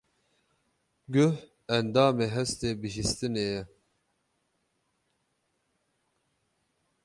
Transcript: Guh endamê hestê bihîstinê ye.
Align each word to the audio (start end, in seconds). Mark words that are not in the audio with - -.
Guh 1.13 1.35
endamê 1.75 2.25
hestê 2.35 2.69
bihîstinê 2.79 3.45
ye. 3.53 3.61